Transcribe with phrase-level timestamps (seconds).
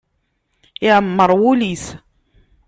[0.87, 1.85] Iɛemmer wul-is.